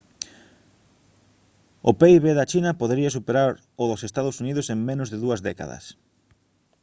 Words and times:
o 1.89 1.91
pib 1.99 2.23
da 2.37 2.49
china 2.51 2.71
podería 2.81 3.15
superar 3.17 3.49
o 3.81 3.83
dos 3.89 4.01
ee 4.05 4.25
uu 4.25 4.63
en 4.73 4.79
menos 4.89 5.07
de 5.11 5.17
dúas 5.23 5.43
décadas 5.49 5.83